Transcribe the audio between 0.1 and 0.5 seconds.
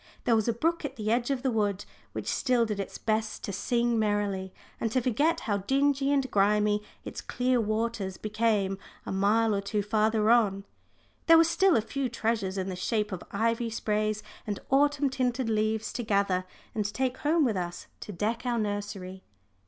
There was